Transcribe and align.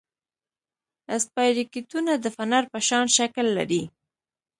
اسپایروکیټونه 1.15 2.11
د 2.17 2.25
فنر 2.35 2.63
په 2.73 2.79
شان 2.87 3.05
شکل 3.17 3.47
لري. 3.57 3.83